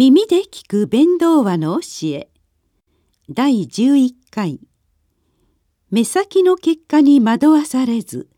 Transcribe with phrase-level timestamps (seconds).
[0.00, 2.28] 耳で聞く弁道話の教え。
[3.28, 4.60] 第11回。
[5.90, 8.28] 目先の結果に惑わされず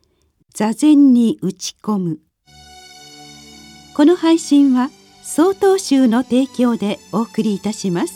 [0.54, 2.18] 座禅に打ち込む。
[3.94, 4.88] この配信は
[5.22, 8.14] 曹洞宗の提供でお送りいたします。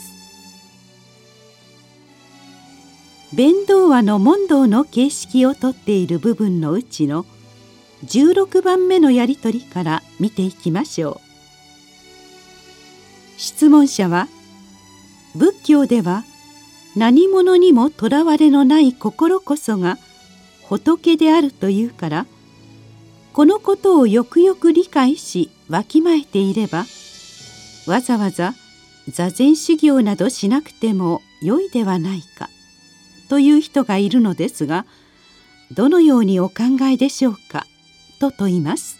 [3.31, 7.27] 弁道話の問答の形式をとっている部分のうちの
[8.05, 11.24] 16番目のやり取りから見ていきましょう。
[13.37, 14.27] 質問者は
[15.35, 16.23] 仏教では
[16.95, 19.97] 何者にもとらわれのない心こそが
[20.63, 22.25] 仏であるというから
[23.33, 26.85] このことをよくよく理解しわきまえていれば
[27.85, 28.53] わざわざ
[29.09, 32.49] 座禅修行などしなくてもよいではないか
[33.29, 34.85] という人がいるのですが
[35.71, 37.65] どのようにお考えでしょうか
[38.19, 38.94] と問います。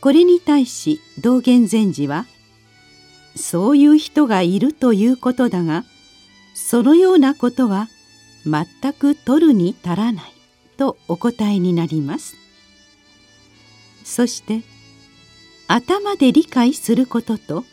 [0.00, 2.26] これに対し道元禅師は
[3.36, 5.84] 「そういう人がいるということだが
[6.54, 7.88] そのようなことは
[8.44, 10.32] 全く取るに足らない」
[10.76, 12.36] とお答えになります。
[14.04, 14.62] そして
[15.66, 17.64] 頭で理解することと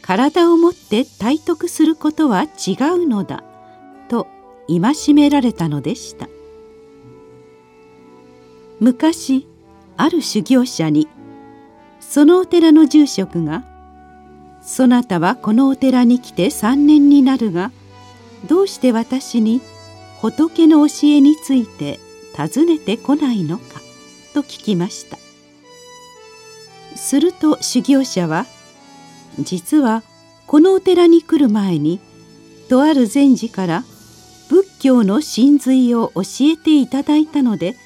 [0.00, 3.44] 体をもって体得することは違うのだ
[4.08, 4.26] と
[4.66, 6.26] 戒められたのでした
[8.80, 9.46] 昔
[9.98, 11.06] ある修行者に
[12.08, 13.64] そのお寺の住職が
[14.62, 17.70] 「そなたはこのお寺に来て3年になるが
[18.46, 19.60] どうして私に
[20.22, 22.00] 仏の教えについて
[22.32, 23.64] 尋ねてこないのか」
[24.32, 25.18] と聞きました。
[26.96, 28.46] すると修行者は
[29.38, 30.02] 「実は
[30.46, 32.00] このお寺に来る前に
[32.70, 33.84] とある禅師から
[34.48, 37.76] 仏教の真髄を教えていただいたので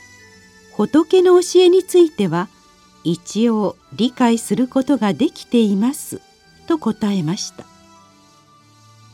[0.72, 2.48] 仏の教えについては
[3.04, 6.20] 「一応理解することができています」
[6.66, 7.64] と答えました。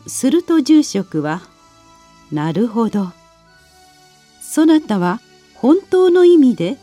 [0.07, 1.43] すると住職は
[2.33, 3.13] 「なるほど。
[4.43, 5.21] そなたは
[5.55, 6.79] 本当の意味で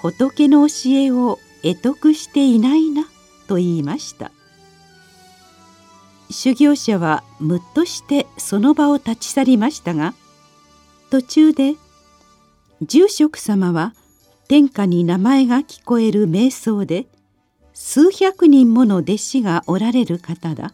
[0.00, 3.04] 仏の教えを得得していないな」
[3.48, 4.30] と言いました。
[6.30, 10.14] 修行者はむっとしてその場を立ち去りましたが
[11.10, 11.76] 途中で
[12.80, 13.94] 住職様は
[14.48, 17.06] 天下に名前が聞こえる瞑想で
[17.72, 20.72] 数百人もの弟子がおられる方だ。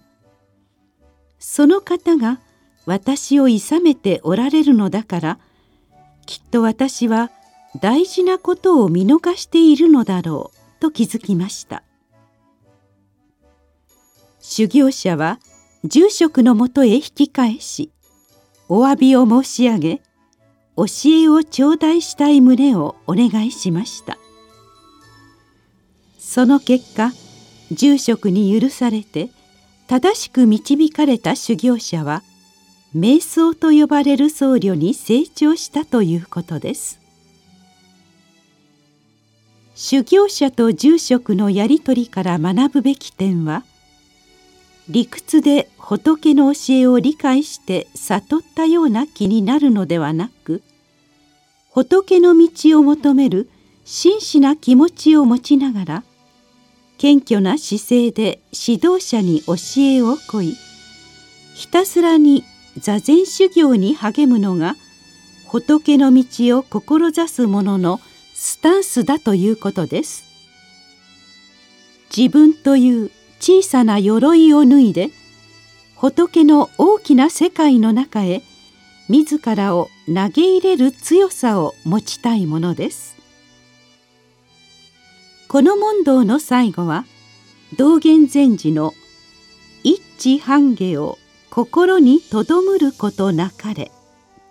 [1.39, 2.41] その方が
[2.87, 5.39] 私を諌めておられるのだから
[6.27, 7.31] きっと私は
[7.81, 11.83] 大事なことを見逃しているのだろうと気づきました。
[14.41, 15.39] 修行者は
[15.85, 17.93] 住職のもとへ引き返し
[18.69, 20.03] お詫びを申し上げ
[20.79, 24.17] 教えを頂戴したい旨をお願いしました。
[26.21, 27.13] その結果
[27.73, 29.29] 住職に許されて
[29.89, 32.23] 正しく導かれた修行者は
[32.95, 37.01] 瞑想と呼ばれる僧侶に成長したということです。
[39.75, 43.65] 修行者と住職のやり取りから学ぶべき点は
[44.89, 50.63] 理屈で仏の教えを理解して悟ったような気になるのではなく
[51.79, 53.49] 仏の道を求める
[53.85, 56.05] 真摯な気持ちを持ちながら
[56.99, 60.57] 謙虚な姿勢で指導者に教えを請い
[61.55, 62.43] ひたすらに
[62.79, 64.75] 座禅修行に励むのが
[65.47, 68.01] 仏の道を志す者の
[68.35, 70.25] スタンスだということです。
[72.15, 75.11] 自分という小さな鎧を脱いで
[75.95, 78.43] 仏の大きな世界の中へ
[79.09, 83.17] 自らを投げ入れる強さを持ちたいものです。
[85.49, 87.05] この問答の最後は
[87.77, 88.95] 道元禅師の
[89.85, 91.19] 「一致半下を
[91.51, 93.91] 心にとどむることなかれ」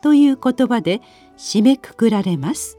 [0.02, 1.02] という言葉で
[1.38, 2.78] 締めくくられます。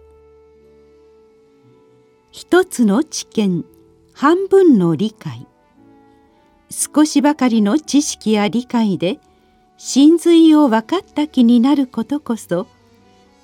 [2.30, 3.64] 一つの知見
[4.12, 5.46] 半分の理解。
[6.70, 9.18] 少しばかりの知識や理解で
[9.78, 12.66] 真髄を分かった気になることこそ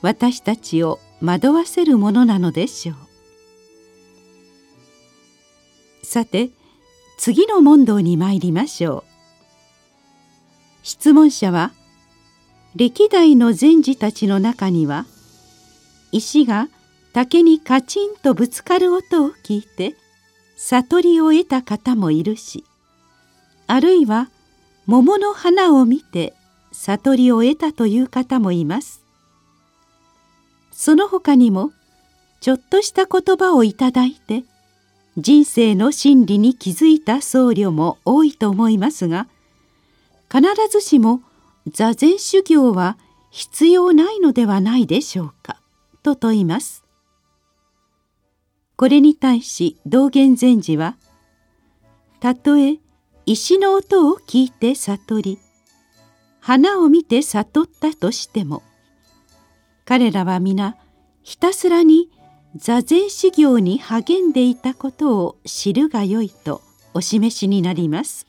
[0.03, 2.97] 私たちを惑わせるものなのでしょう。
[6.05, 6.51] さて
[7.19, 9.05] 次の問答に参りましょう。
[10.83, 11.71] 質問者は
[12.75, 15.07] 歴代の禅師たちの中には
[16.11, 16.69] 石が
[17.13, 19.95] 竹にカチンとぶつかる音を聞いて
[20.57, 22.65] 悟りを得た方もいるし
[23.69, 24.29] あるいは
[24.87, 26.35] 桃の花を見て
[26.73, 29.03] 悟りを得たという方もいます
[30.73, 31.73] その他にも
[32.41, 34.45] ちょっとした言葉をいただいて
[35.17, 39.29] 人生の真理に気づいた僧侶も多いと思いますが
[40.31, 41.21] 必ずしも
[41.73, 42.99] 座禅修行は
[43.31, 45.59] 必要ないのではないでしょうか
[46.03, 46.85] と問います。
[48.77, 50.97] これに対し道元禅師は
[52.21, 52.79] たとえ
[53.27, 55.39] 石の音を聞いて悟り
[56.41, 58.63] 花を見て悟ったとしても
[59.87, 60.77] 彼らは皆
[61.23, 62.11] ひたすらに
[62.55, 66.61] 座禅修行に励んでいたことを知るがよいと
[66.93, 68.27] お示しになります。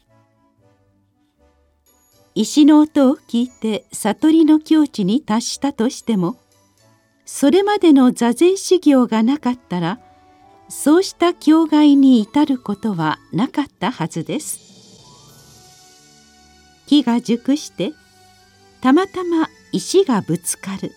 [2.34, 6.38] 石の音を聞いて悟りの境地に達したとしても
[7.26, 10.00] それまでの座禅修行がなかったら
[10.68, 14.75] そうした境外に至ることはなかったはずです。
[16.88, 17.94] 木が熟して
[18.82, 20.92] たまたま石がぶつかる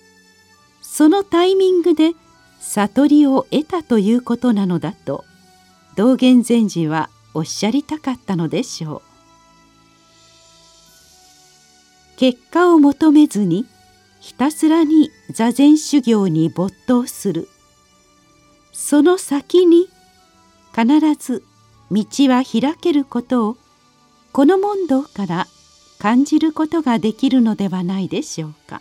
[0.83, 2.13] そのタイミングで
[2.61, 5.25] 悟りを得たということなのだと
[5.97, 9.03] 道元禅師はおっしゃりたかったのでしょう。
[12.19, 13.65] 結果を求めずに
[14.21, 17.49] ひたすらに座禅修行に没頭する
[18.73, 19.89] その先に
[20.75, 21.45] 必ず
[21.93, 23.57] 道は開けることを
[24.33, 25.47] この問答から
[25.99, 28.81] 感じることができるのではないでしょうか。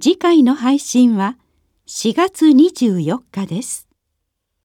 [0.00, 1.36] 次回の配信は
[1.88, 3.87] 4月24日です。